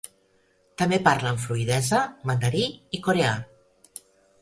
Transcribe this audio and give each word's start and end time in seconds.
També 0.81 0.99
parla 1.09 1.29
amb 1.33 1.45
fluïdesa 1.45 2.01
mandarí 2.33 2.67
i 3.01 3.05
coreà. 3.09 3.39